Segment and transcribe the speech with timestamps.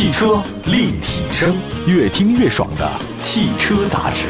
[0.00, 1.54] 汽车立体声，
[1.86, 4.28] 越听越爽的汽车杂志。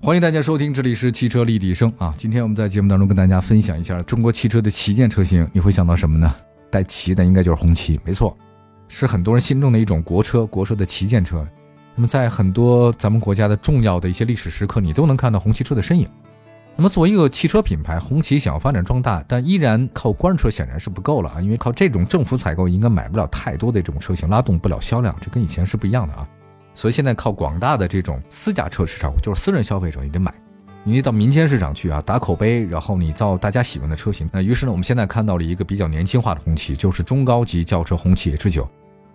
[0.00, 2.14] 欢迎大家收听，这里是汽车立体声啊。
[2.16, 6.32] 今天我们在节目当中跟大家分享一下中国汽车的旗舰车型，你会想到什么呢？
[6.70, 8.38] 带旗的应该就是红旗，没错，
[8.86, 11.44] 是很多人心中的一种国车，国车的旗舰车。
[11.96, 16.08] 那么在很多咱们国家的重要的一些历史时刻，你都能看到红旗车的身影。
[16.78, 21.40] 那么作为一个汽车品牌，红旗想要发展壮大，但依然靠官车显然是不够了啊！
[21.40, 26.28] 因为靠这种政府采购应该买不了太多的这种车型，拉动不了销量，这跟以前是不一样的啊。
[26.74, 30.34] 所以现在靠广大的这种私家车市场，就是私人消费者你得买，
[30.84, 34.28] 你到民间市场去啊，打口碑，然后你造大家喜欢的车型。
[34.30, 38.68] 那于是呢，我们现在看到了一个比较年轻化的红旗，就是中高级轿车红旗 H 九。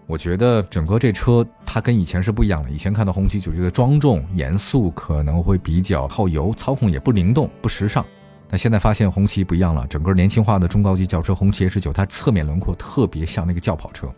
[0.08, 2.70] 我觉得整个这车它跟以前是不一样的。
[2.70, 8.06] 以前看到红旗就觉得庄重严肃，可能会比较耗油，操控也不灵动，不时尚。
[8.50, 14.14] 那现在发现红旗不一样了，整个年轻化的中高级轿车红旗 H 九，它侧面轮廓特别像那个轿跑车。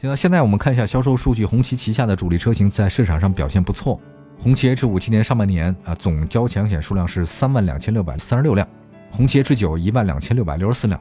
[0.00, 4.00] 现在现在我们看一下销售数据，红旗旗下的主力车型在市场上表现不错。
[4.40, 8.66] 红旗 H 五今年上半年啊，总交强险数量是三万两千六百三十六辆，
[9.12, 11.00] 红旗 H 九一万两千六百六十四辆。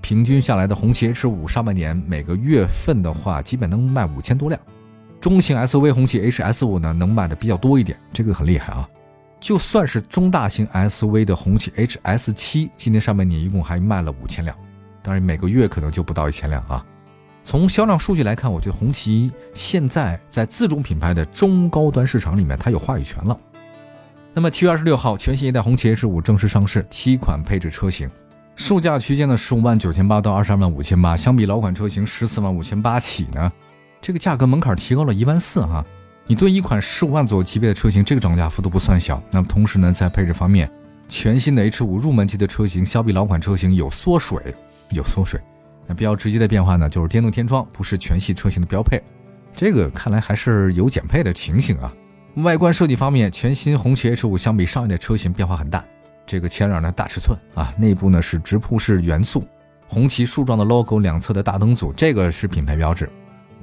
[0.00, 4.60] 平均下来的红旗 H 五上半年每个月份的话，基本能卖五千多辆。
[5.20, 8.88] 中型 SUV 红旗 HS 五呢，能卖的比较多一点，这个很厉害啊。
[9.40, 14.56] 就算是中大型 SUV 的红旗 HS 七，今年上半年一共还卖了五千辆，
[15.02, 16.84] 当然每个月可能就不到一千辆啊。
[17.42, 23.38] 从销量数据来看，我觉得红旗现在在自主品牌的中高端市场里面，它有话语权了。
[24.34, 28.08] 那么七月二十六号，全新一代红旗 H 五正式上市，七款配置车型。
[28.58, 33.52] 售价区间呢，十五万九千八到二十二万五千八，相比老款车型十四万五千八起呢，
[34.02, 35.82] 这个价格门槛提高了一万四哈。
[36.26, 39.22] 你对一款十五万左右级别的车型，这个涨价幅度不算小。
[39.30, 40.68] 那么同时呢，在配置方面，
[41.08, 44.52] 全新的 H 五入门级的车型，相比老款车型有缩水，
[44.90, 45.40] 有缩水。
[45.86, 49.00] 那比较直接的变化呢，就是电动天窗不是全系车型的标配，
[49.54, 51.94] 这个看来还是有减配的情形啊。
[52.38, 55.84] 外观设计方面，全新红旗 H 五相比上一代车型变化很大。
[56.28, 59.48] 这个前脸呢大尺寸啊，内部呢是直瀑式元素，
[59.86, 63.08] 红旗竖状的 logo，两侧的大灯组，这个是品牌标志。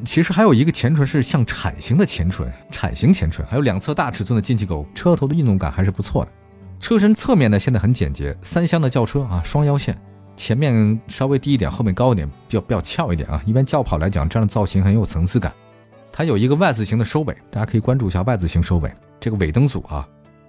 [0.03, 6.31] 其实还有一个前唇是像铲形的前唇，铲形前唇，还有两侧大尺寸的进气口，车头的运动感还是不错的。
[6.79, 9.95] 车身侧面呢现在很简洁，三厢的轿车啊，双腰线，
[10.35, 13.39] 前面稍微低一点，后面高一点，比较比较翘一点啊。
[13.45, 15.53] 一般轿跑来讲，这样的造型很有层次感。
[16.11, 20.07] 它有一个 Y 字形的收尾，大家可以关注一下 Y 字形收尾这个尾灯组啊。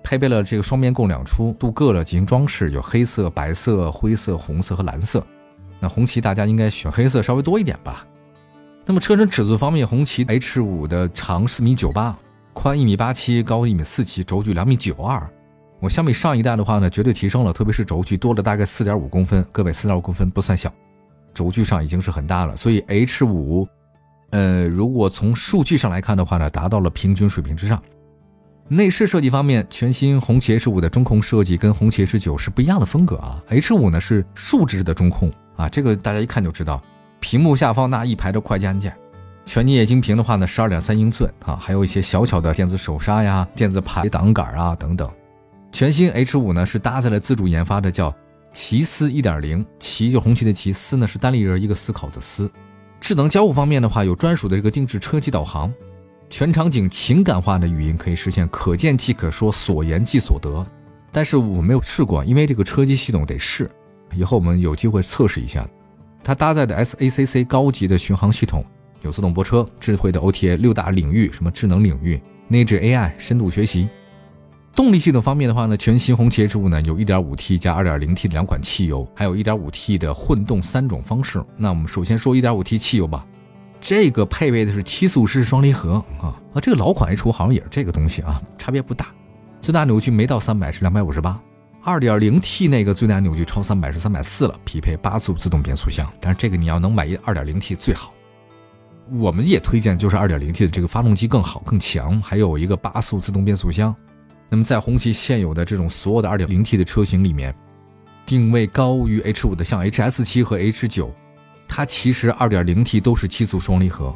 [0.09, 5.21] 配备了这个双边共两出镀铬的进行装饰，有黑色、白色、灰色、红色和蓝色。
[5.81, 8.07] 那红旗大家应该选黑色稍微多一点吧。
[8.85, 12.17] 那么车身尺寸方面，红旗 H 五的长四米九八，
[12.53, 15.29] 宽一米八七，高一米四七，轴距两米九二。
[15.81, 19.45] 我相比上一代的话呢，绝对提升了，特别是轴距多了大概四点五公分。
[19.51, 20.73] 各位，四点五公分不算小，
[21.35, 22.57] 轴距上已经是很大了。
[22.57, 23.67] 所以 H 五，
[24.31, 27.83] 呃，如果从数据上来看的话呢，达到了平均水平之上。
[28.69, 33.41] 内饰设计方面，全新红旗 H 五的中控设计跟红旗 H 九是不一样的风格啊。
[33.49, 36.83] H 五呢是竖直的中控啊，这个大家一看就知道。
[37.21, 38.93] 屏幕下方那一排的快捷按键，
[39.45, 45.09] 全景液晶屏的话呢，十二点三英寸啊，还有一些小巧的电子手刹呀、电子排挡杆啊等等。
[45.71, 48.13] 全新 H 五呢是搭载了自主研发的叫
[48.53, 52.51] 奇思一点零，奇就红旗的奇，思呢是单立人一个思考的思。
[53.01, 55.73] 智能交互方面的话，有专属的这个定制车机导航。
[56.29, 60.65] 全场景情感化的语音可以实现可见即可说，所言即所得。
[61.13, 63.71] 但是我没有试过，因为这个车机系统得试，
[64.15, 65.67] 以后我们有机会测试一下。
[66.23, 68.65] 它搭载的 SACC 高级的巡航系统，
[69.03, 73.89] 有自动泊车、智慧的 OTA 六大领域，什么智能领域、内置 AI、深度学习。
[74.75, 81.43] 动力系统方面的话呢，全新红旗 H 五呢有 1.5T 加 2.0T 的两款汽油，还有一点五 T 的混动三种方式。
[81.57, 83.25] 那我们首先说 1.5T 汽油吧。
[83.87, 89.07] 这个配备的是七速湿式双离合啊啊，这个老款 H 五好像也是这个东西啊，差别不大。
[89.61, 91.41] 最大扭矩没到三百，是两百五十八。
[91.85, 96.13] 二点零 T 那个最大扭矩超三百是三百四了，匹配八速自动变速箱。
[96.21, 98.13] 但是这个你要能买一二点零 T 最好。
[99.13, 103.95] 我们也推荐就是二点零 T 的这个发动机更好更强，还有一个八速自动变速箱。
[104.49, 107.55] 那么在红旗现有的这种所有的二点零 T 的车型里面，
[108.27, 111.15] 定位高于 H 五的像 HS 七和 H 九。
[111.69, 114.15] 它其实 2.0T 都是七速双离合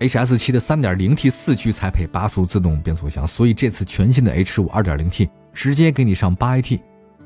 [0.00, 6.80] ，HS7 的 3.0T 四驱才配八速自动变速箱，所以这次全新的 H5 2.0T 直接给你上 8AT，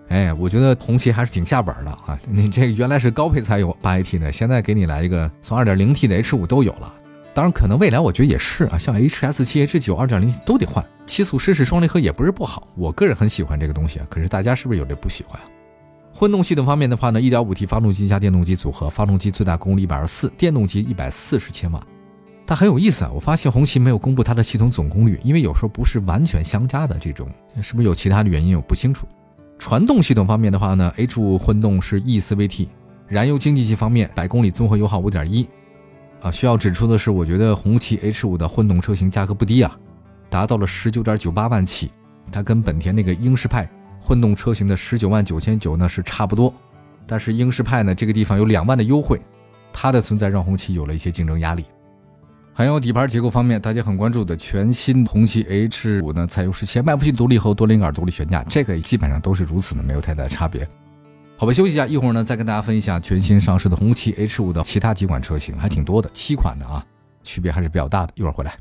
[0.08, 2.18] 哎，我觉得红旗还是挺下本的啊！
[2.28, 6.92] 你这原来是高配才有 8AT 的，现在给你来一个从 2.0T 的 H5 都有了。
[7.34, 14.06] 当然，可能未来我觉得也是啊，像 HS7、H9 2.0T 都得换，七速湿式双离合也不是不好，我个人很喜欢这个东西啊。
[14.10, 15.44] 可是大家是不是有这不喜欢啊？
[16.14, 21.84] 混动系统方面的话呢，1.5T 发动机加电动机组合，发动机最大功率124，电动机140千瓦。
[22.46, 27.28] 它很有意思啊，我发现红旗没有公布它的系统总功率，因为有时候不是完全相加的这种，
[27.62, 28.56] 是不是有其他的原因？
[28.56, 29.06] 我不清楚。
[29.58, 32.68] 传动系统方面的话呢，H5 混动是 E4VT，
[33.08, 35.46] 燃油经济性方面，百公里综合油耗5.1。
[36.20, 39.76] 啊，需要指出的是，我觉得红旗 H5 的混动车型价格不低啊，
[40.28, 41.90] 达到了19.98万起，
[42.30, 43.68] 它跟本田那个英仕派
[44.04, 46.52] 混动车型的19万九千九呢是差不多，
[47.06, 49.20] 但是英仕派呢这个地方有两万的优惠，
[49.72, 51.64] 它的存在让红旗有了一些竞争压力。
[52.54, 60.69] 还有底盘结构方面，大家很关注的全新红旗 H5 呢，采用是前麦弗逊独立后多连杆独立悬架，这个基本上都是如此的，没有太大的差别。
[61.38, 66.84] 好吧，休息一下，一会儿呢再跟大家分享全新上市的红旗 H5 的其他几款车型，还挺多的，七款的啊，
[67.22, 68.12] 区别还是比较大的。
[68.16, 68.55] 一会儿回来。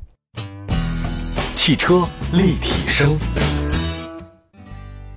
[1.54, 3.16] 汽车立体声，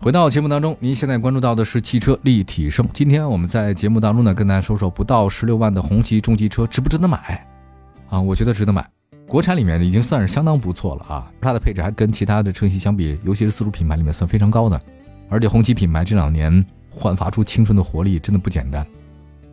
[0.06, 2.88] 回到节目当中，您现在关注到的是汽车立体声。
[2.94, 7.44] 今天我们在节目当中呢，跟大家说说不到十六万的红旗中级车值不值得买
[8.08, 8.22] 啊？
[8.22, 8.88] 我觉得值得买，
[9.28, 14.80] 国产里面已经算是相当不错了啊，它的配置还跟其他的车型相比，尤其是自主品牌里面算非常高的，
[15.28, 16.64] 而且红旗品牌这两年。
[16.92, 18.86] 焕发出青春的活力真的不简单。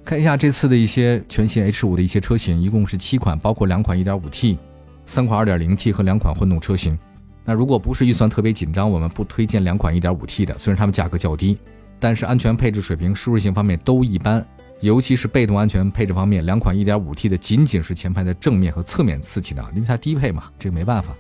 [0.05, 4.59] 看一下这次的一些全新 H5 的一些车型，一共是七款，包括两款 1.5T、
[5.07, 6.99] 三款 2.0T 和两款混动车型。
[7.45, 11.59] 那如果不是预算特别紧张，我们不推荐两款 1.5T 的，虽然它们价格较低，
[11.99, 14.45] 但是安全配置水平、舒适性方面都一般，
[14.81, 21.15] 尤其是被动安全配置方面，两款 1.5T 的仅仅是前排的正面和侧面次气囊，因为它低配嘛，这个没办法。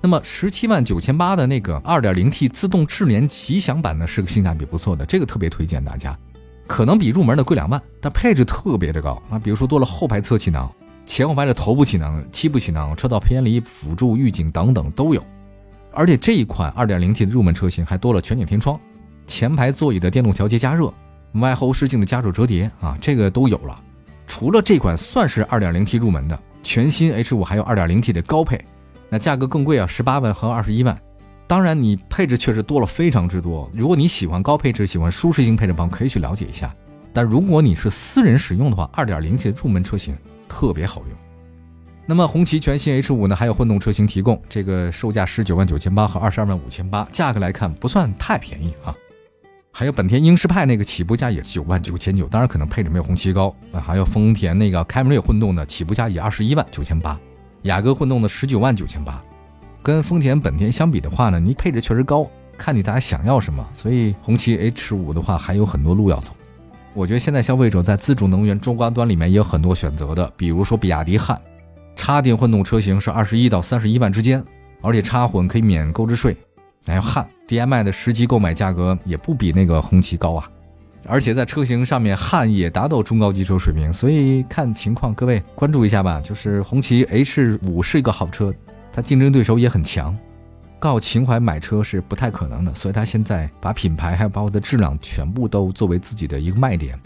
[0.00, 6.18] 那么十七万九千八的那个二点零 T 自动智联奇享版呢，是个性价比不错的，这个特别推荐大家。
[6.66, 10.68] 可能比入门的贵两万，但配置特别的高啊，比如说多了后排侧气囊、
[11.06, 15.22] 前后排的头部气囊、七部气囊、车道偏离辅助预警等等都有。
[15.94, 18.78] 而且这一款二点零 T 的入门车型还多了全景天窗、
[19.26, 20.92] 前排座椅的电动调节加热、
[21.34, 23.80] 外后视镜的加热折叠啊，这个都有了。
[24.26, 28.62] 除了这款算是二点零 T 入门的，全新 H 五还有二点零 T 的高配。
[29.08, 30.98] 那价格更贵啊，十八万和二十一万。
[31.46, 33.70] 当然，你配置确实多了非常之多。
[33.74, 36.74] 如果你喜欢高配置、喜欢舒适性配置，方可以去了解一下。
[37.12, 40.16] 但如果你是私人使用的话，二点零 T 的入门车型
[40.48, 41.18] 特别好用。
[42.04, 48.94] 那么红旗全新 H 五呢，还有混动车型提供，这个售价十九万九千八和二十二万五千八，价格来看不算太便宜啊。
[49.70, 53.80] 还有本田英仕派那个起步价也九万九千九，当然可能配置没有红旗高啊。
[53.80, 57.18] 还有丰田那个凯美瑞混动的起步价也二十一万九千八。
[57.62, 59.22] 雅阁混动的十九万九千八，
[59.82, 62.26] 跟丰田、本田相比的话呢，你配置确实高，
[62.58, 63.64] 看你大家想要什么。
[63.72, 66.32] 所以红旗 H 五的话还有很多路要走。
[66.92, 71.40] 我觉得现在消费者在自主能源中高端里面也有很多选择的，比如说比亚迪汉，
[71.96, 74.42] 插电混动车型是二十一到三十一万之间，
[74.80, 76.36] 而且插混可以免购置税。
[76.84, 80.50] 还有汉 DMI 的实际购买价格也不比那个红旗高啊。
[81.06, 86.20] 而且在车型上面，汉也达到中高级车水平，所以看情况，各位关注一下吧。
[86.20, 88.54] 就是红旗 H 五是一个好车，
[88.92, 90.16] 它竞争对手也很强，
[90.78, 96.96] 靠情怀买车是不太可能的，所以它现在把品牌还有包括的质量全部都作为自己的一个卖点。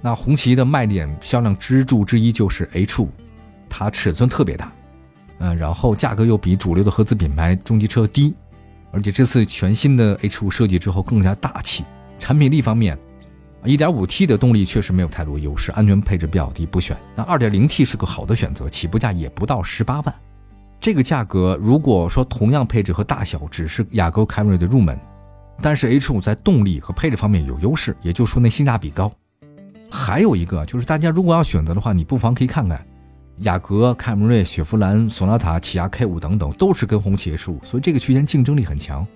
[0.00, 3.08] 那红旗的卖点销量支柱之一就是 H 五，
[3.74, 4.70] 它尺寸特别大，
[5.38, 8.36] 嗯，然后价格又比主流的合资品牌中级车低，
[8.92, 11.82] 而且这次全新的 H 五设计之后更加大气，
[12.18, 12.98] 产品力方面。
[13.64, 16.96] 1.5T 的动力确实没有太多优势，安全配置比较低，不选。
[17.14, 20.14] 那 2.0T 是个好的选择，起步价也不到十八万。
[20.80, 24.98] 这个价格，如果说同样配置和大小，只是雅阁、凯美瑞的入门，
[25.60, 29.10] 但是 H5 在动力和配置方面有优势，也就是说那性价比高。
[29.88, 32.84] 还有一个就是，大家如果要选择的话，你不妨可以看看
[33.42, 39.06] 雅阁、凯美瑞、雪佛兰、索纳塔、起亚 K5 等等，都是跟红旗 H5，所以这个区间竞争力很强。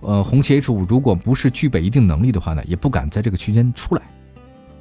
[0.00, 4.02] 呃，红旗 H 五如果不是具备一定能力的话呢，也不敢在这个区间出来。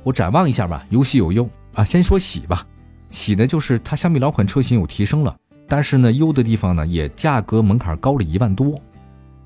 [0.04, 1.84] 我展望一下吧，有喜有忧啊。
[1.84, 2.66] 先说喜吧，
[3.10, 5.36] 喜的就是它相比老款车型有提升了，
[5.68, 8.74] 但是呢，忧的地方呢也价格门槛高了一万多。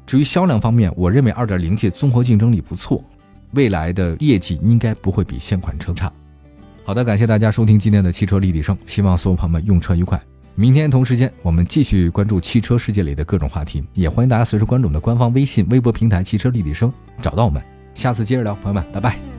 [0.06, 3.04] 至于销量方面，我认为二点零 T 综合竞争力不错，
[3.52, 6.12] 未来的业绩应该不会比现款车差。
[6.86, 10.22] 好的，感谢大家收听今天的汽车立体声，希望所有朋友们用车愉快。
[10.54, 17.60] 明天同时间，我们继续关注汽车世界里的各种话题，也欢迎大家随时关注我们的官方微信、微博平台“汽车立体声”，找到我们。
[17.96, 19.35] 下次接着聊，朋友们，拜拜。